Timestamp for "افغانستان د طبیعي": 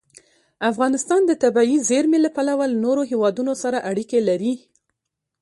0.71-1.77